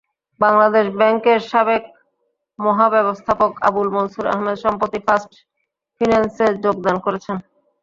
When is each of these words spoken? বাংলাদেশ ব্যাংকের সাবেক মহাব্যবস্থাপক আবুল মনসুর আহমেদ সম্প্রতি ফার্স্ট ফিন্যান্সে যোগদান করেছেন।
বাংলাদেশ 0.39 0.85
ব্যাংকের 0.99 1.39
সাবেক 1.51 1.83
মহাব্যবস্থাপক 2.59 3.51
আবুল 3.67 3.87
মনসুর 3.95 4.25
আহমেদ 4.33 4.57
সম্প্রতি 4.65 4.99
ফার্স্ট 5.05 5.31
ফিন্যান্সে 6.01 6.45
যোগদান 6.63 6.97
করেছেন। 7.05 7.37